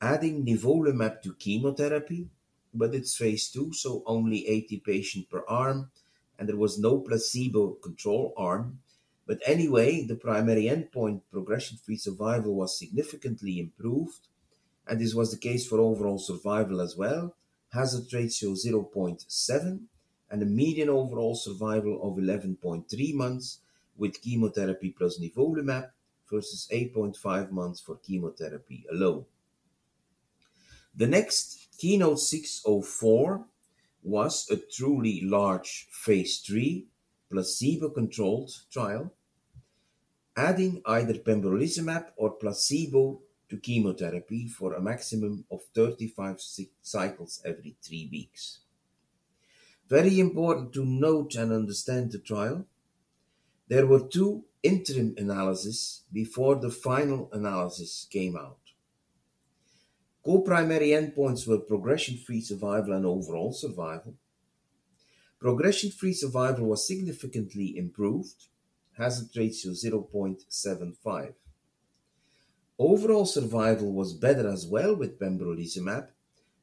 adding 0.00 0.44
nivolumab 0.44 1.22
to 1.22 1.34
chemotherapy, 1.34 2.28
but 2.74 2.94
it's 2.94 3.16
phase 3.16 3.48
2, 3.50 3.72
so 3.72 4.02
only 4.06 4.46
80 4.46 4.80
patients 4.80 5.26
per 5.30 5.44
arm, 5.48 5.90
and 6.38 6.48
there 6.48 6.56
was 6.56 6.78
no 6.78 6.98
placebo 6.98 7.74
control 7.74 8.34
arm. 8.36 8.80
But 9.26 9.40
anyway, 9.46 10.04
the 10.04 10.16
primary 10.16 10.64
endpoint, 10.64 11.22
progression 11.30 11.78
free 11.78 11.96
survival, 11.96 12.54
was 12.54 12.78
significantly 12.78 13.60
improved, 13.60 14.28
and 14.86 15.00
this 15.00 15.14
was 15.14 15.30
the 15.30 15.38
case 15.38 15.66
for 15.66 15.80
overall 15.80 16.18
survival 16.18 16.80
as 16.80 16.96
well. 16.96 17.36
Hazard 17.72 18.12
ratio 18.12 18.50
0.7 18.50 19.80
and 20.32 20.42
a 20.42 20.46
median 20.46 20.88
overall 20.88 21.34
survival 21.34 22.00
of 22.02 22.16
11.3 22.16 23.14
months 23.14 23.58
with 23.98 24.20
chemotherapy 24.22 24.90
plus 24.90 25.20
nivolumab 25.20 25.90
versus 26.28 26.66
8.5 26.72 27.50
months 27.50 27.80
for 27.80 27.96
chemotherapy 27.96 28.86
alone. 28.90 29.26
The 30.96 31.06
next, 31.06 31.68
Keynote 31.78 32.18
604, 32.18 33.44
was 34.02 34.48
a 34.50 34.56
truly 34.56 35.20
large 35.22 35.86
phase 35.90 36.40
3 36.40 36.86
placebo 37.30 37.90
controlled 37.90 38.50
trial, 38.70 39.12
adding 40.36 40.82
either 40.86 41.14
pembrolizumab 41.14 42.06
or 42.16 42.30
placebo 42.30 43.20
to 43.48 43.56
chemotherapy 43.58 44.48
for 44.48 44.72
a 44.74 44.80
maximum 44.80 45.44
of 45.50 45.60
35 45.74 46.40
cycles 46.82 47.42
every 47.44 47.76
three 47.82 48.08
weeks. 48.10 48.60
Very 49.88 50.20
important 50.20 50.72
to 50.74 50.84
note 50.84 51.34
and 51.34 51.52
understand 51.52 52.12
the 52.12 52.18
trial. 52.18 52.66
There 53.68 53.86
were 53.86 54.06
two 54.06 54.44
interim 54.62 55.14
analyses 55.18 56.02
before 56.12 56.56
the 56.56 56.70
final 56.70 57.28
analysis 57.32 58.06
came 58.10 58.36
out. 58.36 58.58
Co-primary 60.24 60.88
endpoints 60.88 61.48
were 61.48 61.58
progression-free 61.58 62.42
survival 62.42 62.92
and 62.92 63.04
overall 63.04 63.52
survival. 63.52 64.14
Progression-free 65.40 66.12
survival 66.12 66.66
was 66.66 66.86
significantly 66.86 67.76
improved, 67.76 68.46
hazard 68.96 69.36
ratio 69.36 69.72
0.75. 69.72 71.34
Overall 72.78 73.26
survival 73.26 73.92
was 73.92 74.14
better 74.14 74.48
as 74.48 74.66
well 74.66 74.94
with 74.94 75.18
pembrolizumab, 75.18 76.08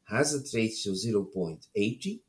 hazard 0.06 0.46
ratio 0.54 0.94
0.80 0.94 2.22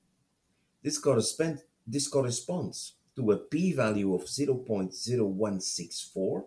this, 0.82 0.98
correspond, 0.98 1.62
this 1.86 2.08
corresponds 2.08 2.94
to 3.16 3.32
a 3.32 3.36
p-value 3.36 4.14
of 4.14 4.24
0.0164, 4.24 6.44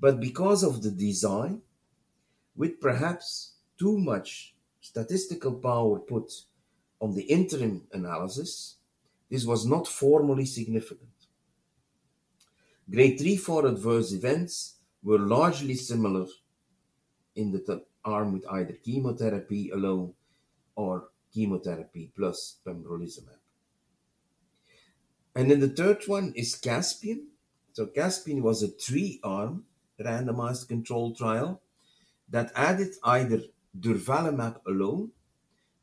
but 0.00 0.20
because 0.20 0.62
of 0.62 0.82
the 0.82 0.90
design, 0.90 1.62
with 2.56 2.80
perhaps 2.80 3.54
too 3.78 3.98
much 3.98 4.54
statistical 4.80 5.52
power 5.54 5.98
put 6.00 6.32
on 7.00 7.14
the 7.14 7.22
interim 7.22 7.86
analysis, 7.92 8.76
this 9.30 9.44
was 9.44 9.66
not 9.66 9.86
formally 9.86 10.46
significant. 10.46 11.10
Grade 12.90 13.18
3 13.18 13.36
4 13.36 13.66
adverse 13.66 14.12
events 14.12 14.76
were 15.02 15.18
largely 15.18 15.74
similar 15.74 16.26
in 17.36 17.52
the 17.52 17.84
arm 18.04 18.32
with 18.32 18.44
either 18.50 18.72
chemotherapy 18.84 19.70
alone 19.70 20.14
or 20.74 21.08
chemotherapy 21.32 22.12
plus 22.14 22.58
pembrolizumab. 22.66 23.38
And 25.34 25.50
then 25.50 25.60
the 25.60 25.68
third 25.68 26.02
one 26.06 26.32
is 26.34 26.56
Caspian. 26.56 27.28
So 27.72 27.86
Caspian 27.86 28.42
was 28.42 28.62
a 28.62 28.68
three-arm 28.68 29.64
randomized 30.00 30.68
control 30.68 31.14
trial 31.14 31.60
that 32.28 32.52
added 32.54 32.94
either 33.04 33.42
durvalumab 33.78 34.60
alone 34.66 35.12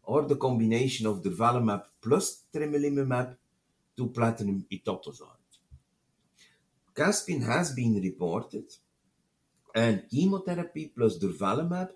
or 0.03 0.23
the 0.23 0.35
combination 0.35 1.07
of 1.07 1.23
durvalumab 1.23 1.83
plus 2.01 2.43
tremelimumab 2.53 3.35
to 3.97 4.07
platinum 4.07 4.65
etoposide. 4.71 5.45
Caspian 6.95 7.41
has 7.41 7.73
been 7.73 8.01
reported 8.01 8.65
and 9.73 10.03
chemotherapy 10.09 10.91
plus 10.95 11.17
durvalumab 11.17 11.89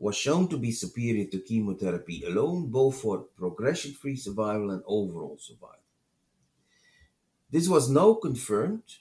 was 0.00 0.16
shown 0.16 0.48
to 0.48 0.56
be 0.56 0.72
superior 0.72 1.26
to 1.26 1.38
chemotherapy 1.40 2.24
alone, 2.26 2.68
both 2.70 3.02
for 3.02 3.18
progression 3.36 3.92
free 3.92 4.16
survival 4.16 4.70
and 4.70 4.82
overall 4.86 5.36
survival. 5.38 5.76
This 7.50 7.68
was 7.68 7.90
now 7.90 8.14
confirmed 8.14 8.96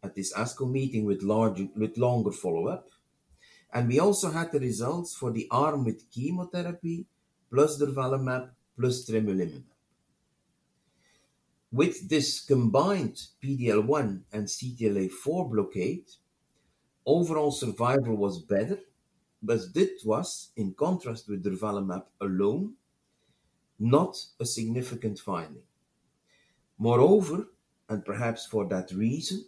at 0.00 0.14
this 0.14 0.32
ASCO 0.32 0.70
meeting 0.70 1.04
with, 1.04 1.22
large, 1.22 1.60
with 1.74 1.98
longer 1.98 2.30
follow 2.30 2.68
up, 2.68 2.88
and 3.72 3.88
we 3.88 3.98
also 3.98 4.30
had 4.30 4.52
the 4.52 4.60
results 4.60 5.12
for 5.12 5.32
the 5.32 5.48
arm 5.50 5.84
with 5.84 6.08
chemotherapy 6.12 7.06
plus 7.50 7.80
durvalumab 7.80 8.50
plus 8.78 9.04
tremelimumab. 9.04 9.64
With 11.72 12.08
this 12.08 12.40
combined 12.40 13.20
PDL1 13.42 14.20
and 14.32 14.46
CTLA4 14.46 15.50
blockade, 15.50 16.04
overall 17.04 17.50
survival 17.50 18.14
was 18.16 18.38
better 18.38 18.78
but 19.42 19.74
this 19.74 20.04
was, 20.04 20.50
in 20.56 20.74
contrast 20.74 21.28
with 21.28 21.44
durvalumab 21.44 22.04
alone, 22.20 22.74
not 23.78 24.16
a 24.38 24.46
significant 24.46 25.18
finding. 25.18 25.62
Moreover, 26.78 27.48
and 27.88 28.04
perhaps 28.04 28.46
for 28.46 28.66
that 28.68 28.92
reason, 28.92 29.44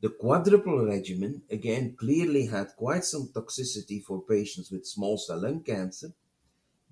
the 0.00 0.10
quadruple 0.10 0.84
regimen 0.84 1.42
again 1.50 1.96
clearly 1.98 2.46
had 2.46 2.76
quite 2.76 3.04
some 3.04 3.28
toxicity 3.28 4.02
for 4.02 4.20
patients 4.22 4.70
with 4.70 4.86
small 4.86 5.16
cell 5.16 5.40
lung 5.40 5.62
cancer, 5.62 6.12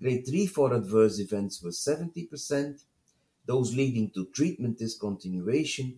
Grade 0.03 0.27
3 0.27 0.47
for 0.47 0.73
adverse 0.73 1.19
events 1.19 1.61
was 1.61 1.77
70%. 1.79 2.83
Those 3.45 3.73
leading 3.73 4.09
to 4.11 4.25
treatment 4.25 4.79
discontinuation 4.79 5.95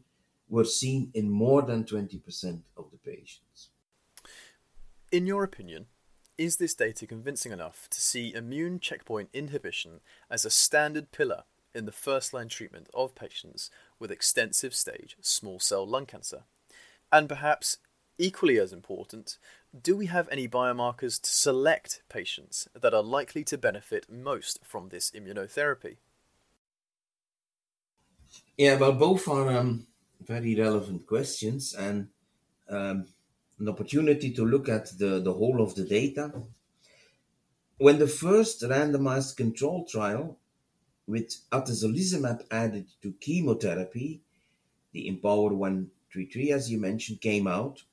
were 0.48 0.63
seen 0.65 1.10
in 1.15 1.30
more 1.30 1.63
than 1.63 1.86
20% 1.86 2.62
of 2.78 2.91
the 2.91 2.98
patients. 2.98 3.69
In 5.12 5.26
your 5.26 5.43
opinion, 5.43 5.88
is 6.38 6.58
this 6.58 6.74
data 6.74 7.08
convincing 7.08 7.52
enough 7.52 7.88
to 7.89 8.02
see 8.02 8.34
immune 8.34 8.80
checkpoint 8.80 9.30
inhibition 9.34 10.02
as 10.30 10.45
a 10.45 10.50
standard 10.50 11.12
pillar 11.12 11.43
in 11.74 11.86
the 11.86 11.91
first 11.91 12.34
line 12.34 12.48
treatment 12.48 12.89
of 12.93 13.15
patients 13.15 13.69
with 14.00 14.12
extensive 14.12 14.74
stage 14.74 15.17
small 15.21 15.60
cell 15.60 15.86
lung 15.86 16.06
cancer? 16.06 16.43
And 17.12 17.30
perhaps 17.30 17.78
equally 18.17 18.60
as 18.60 18.74
important, 18.74 19.38
do 19.82 19.95
we 19.95 20.06
have 20.06 20.30
any 20.32 20.48
biomarkers 20.48 21.21
to 21.21 21.30
select 21.30 22.02
patients 22.10 22.67
that 22.80 22.93
are 22.93 23.04
likely 23.04 23.43
to 23.45 23.58
benefit 23.58 24.10
most 24.10 24.60
from 24.63 24.89
this 24.89 25.12
immunotherapy? 25.12 25.98
Yeah, 28.58 28.76
well, 28.78 28.93
both 28.93 29.28
are 29.28 29.50
um, 29.50 29.88
very 30.21 30.56
relevant 30.56 31.06
questions 31.08 31.74
and 31.74 32.08
um, 32.69 33.08
an 33.59 33.69
opportunity 33.69 34.31
to 34.33 34.45
look 34.45 34.67
at 34.67 34.97
the, 34.97 35.19
the 35.19 35.33
whole 35.33 35.61
of 35.61 35.75
the 35.75 35.85
data. 35.85 36.31
When 37.77 37.99
the 37.99 38.07
first 38.07 38.61
randomized 38.61 39.37
control 39.37 39.85
trial 39.85 40.37
with 41.07 41.35
atezolizumab 41.51 42.45
added 42.51 42.87
to 43.01 43.13
chemotherapy, 43.19 44.21
the 44.91 45.09
IMpower 45.09 45.51
133, 45.51 46.51
as 46.51 46.71
you 46.71 46.79
mentioned, 46.79 47.21
came 47.21 47.47
out, 47.47 47.83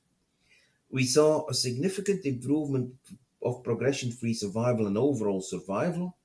we 0.91 1.05
saw 1.05 1.49
a 1.49 1.55
significant 1.55 2.25
improvement 2.25 2.95
of 3.43 3.65
progression 3.65 4.13
free 4.13 4.35
survival 4.35 4.87
and 4.87 4.97
overall 4.97 5.41
survival, 5.41 6.17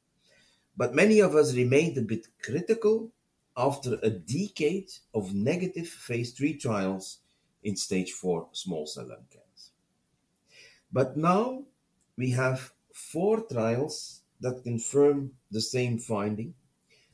but 0.76 0.93
many 0.93 1.19
of 1.19 1.36
us 1.36 1.56
remained 1.56 1.97
a 1.97 2.02
bit 2.02 2.28
critical 2.43 3.12
after 3.56 3.97
a 4.04 4.10
decade 4.10 4.91
of 5.13 5.34
negative 5.34 5.88
phase 5.88 6.32
3 6.34 6.58
trials 6.58 7.19
in 7.63 7.76
stage 7.76 8.12
4 8.12 8.50
small 8.52 8.86
cell 8.86 9.08
lung 9.08 9.26
cancer. 9.30 9.72
But 10.91 11.17
now 11.17 11.63
we 12.17 12.32
have 12.32 12.72
four 12.93 13.41
trials 13.41 14.22
that 14.39 14.63
confirm 14.63 15.32
the 15.52 15.62
same 15.62 16.00
finding. 16.00 16.54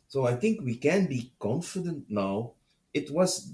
So 0.08 0.25
I 0.27 0.36
think 0.36 0.62
we 0.62 0.75
can 0.75 1.08
be 1.08 1.34
confident 1.39 2.06
now 2.10 2.53
it 2.93 3.10
was 3.10 3.53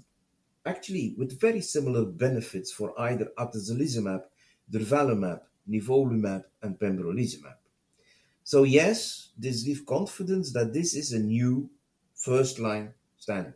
actually 0.65 1.15
with 1.17 1.39
very 1.39 1.61
similar 1.61 2.05
benefits 2.05 2.71
for 2.71 2.99
either 2.99 3.31
atezolizumab, 3.37 4.23
durvalumab, 4.69 5.41
nivolumab, 5.69 6.43
and 6.61 6.77
pembrolizumab. 6.77 7.55
So 8.43 8.63
yes, 8.63 9.29
this 9.37 9.63
gives 9.63 9.81
confidence 9.81 10.51
that 10.53 10.73
this 10.73 10.93
is 10.95 11.13
a 11.13 11.19
new 11.19 11.69
first 12.15 12.59
line 12.59 12.93
standard. 13.17 13.55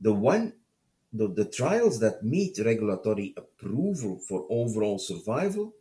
The 0.00 0.12
one 0.12 0.52
the, 1.12 1.28
the 1.28 1.44
trials 1.44 2.00
that 2.00 2.24
meet 2.24 2.58
regulatory 2.64 3.34
approval 3.36 4.18
for 4.18 4.46
overall 4.48 4.98
survival 4.98 5.74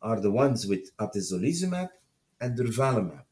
are 0.00 0.20
the 0.20 0.30
ones 0.30 0.66
with 0.66 0.94
atezolizumab 0.96 1.88
and 2.40 2.58
durvalumab. 2.58 3.24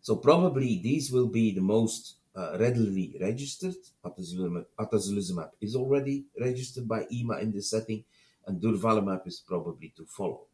So 0.00 0.16
probably 0.16 0.80
these 0.82 1.12
will 1.12 1.28
be 1.28 1.54
the 1.54 1.60
most 1.60 2.16
uh, 2.34 2.56
readily 2.58 3.14
registered. 3.20 3.74
Atezolizumab, 4.02 4.64
atezolizumab 4.78 5.50
is 5.60 5.76
already 5.76 6.24
registered 6.40 6.88
by 6.88 7.06
EMA 7.12 7.38
in 7.38 7.52
this 7.52 7.70
setting, 7.70 8.04
and 8.46 8.62
durvalumab 8.62 9.26
is 9.26 9.44
probably 9.46 9.92
to 9.96 10.06
follow. 10.06 10.46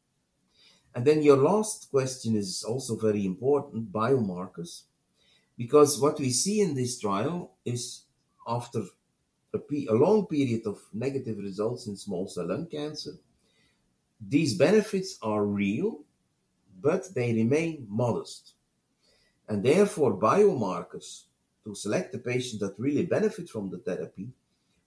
And 0.94 1.04
then 1.04 1.22
your 1.22 1.36
last 1.36 1.90
question 1.90 2.34
is 2.34 2.64
also 2.66 2.96
very 2.96 3.24
important, 3.24 3.92
biomarkers, 3.92 4.84
because 5.56 6.00
what 6.00 6.18
we 6.18 6.30
see 6.30 6.60
in 6.60 6.74
this 6.74 6.98
trial 6.98 7.52
is 7.64 8.06
after 8.46 8.82
a, 9.56 9.86
a 9.90 9.94
long 9.94 10.26
period 10.26 10.66
of 10.66 10.80
negative 10.92 11.38
results 11.38 11.86
in 11.86 11.96
small 11.96 12.28
cell 12.28 12.48
lung 12.48 12.66
cancer, 12.66 13.12
these 14.20 14.54
benefits 14.54 15.18
are 15.22 15.44
real, 15.44 16.00
but 16.80 17.14
they 17.14 17.32
remain 17.32 17.86
modest. 17.88 18.52
And 19.48 19.62
therefore, 19.62 20.18
biomarkers 20.18 21.24
to 21.64 21.74
select 21.74 22.12
the 22.12 22.18
patient 22.18 22.60
that 22.60 22.78
really 22.78 23.04
benefit 23.04 23.48
from 23.48 23.70
the 23.70 23.78
therapy 23.78 24.30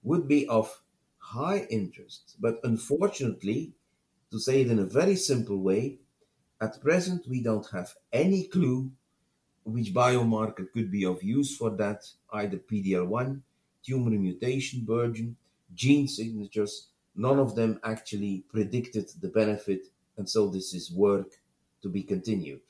would 0.04 0.28
be 0.28 0.48
of 0.48 0.82
high 1.18 1.68
interest. 1.70 2.36
But 2.40 2.60
unfortunately, 2.64 3.74
to 4.32 4.40
say 4.40 4.62
it 4.62 4.72
in 4.72 4.80
a 4.80 4.86
very 4.86 5.16
simple 5.16 5.58
way, 5.58 5.98
at 6.62 6.82
present 6.82 7.28
we 7.28 7.42
don't 7.42 7.68
have 7.72 7.94
any 8.12 8.44
clue 8.44 8.92
which 9.64 9.94
biomarker 9.94 10.72
could 10.72 10.92
be 10.92 11.06
of 11.06 11.22
use 11.24 11.56
for 11.56 11.70
that, 11.72 12.06
either 12.34 12.58
PDL1, 12.58 13.42
tumor 13.86 14.12
mutation 14.12 14.86
burden, 14.86 15.36
gene 15.74 16.08
signatures, 16.08 16.90
none 17.16 17.40
of 17.40 17.56
them 17.56 17.80
actually 17.84 18.44
predicted 18.50 19.10
the 19.22 19.30
benefit, 19.30 19.88
and 20.18 20.30
so 20.30 20.48
this 20.48 20.74
is 20.74 20.92
work 20.92 21.32
to 21.82 21.90
be 21.90 22.04
continued. 22.04 22.62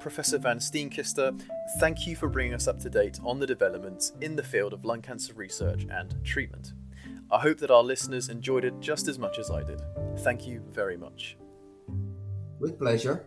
Professor 0.00 0.38
Vansteenkiste, 0.38 1.42
thank 1.78 2.06
you 2.06 2.14
for 2.14 2.28
bringing 2.28 2.52
us 2.52 2.68
up 2.68 2.78
to 2.80 2.90
date 2.90 3.18
on 3.24 3.38
the 3.38 3.46
developments 3.46 4.12
in 4.20 4.36
the 4.36 4.42
field 4.42 4.74
of 4.74 4.84
lung 4.84 5.00
cancer 5.00 5.32
research 5.32 5.86
and 5.90 6.22
treatment. 6.22 6.74
I 7.30 7.38
hope 7.38 7.58
that 7.58 7.70
our 7.70 7.82
listeners 7.82 8.28
enjoyed 8.28 8.64
it 8.64 8.78
just 8.80 9.08
as 9.08 9.18
much 9.18 9.38
as 9.38 9.50
I 9.50 9.62
did. 9.62 9.80
Thank 10.18 10.46
you 10.46 10.62
very 10.70 10.98
much. 10.98 11.38
With 12.60 12.78
pleasure. 12.78 13.24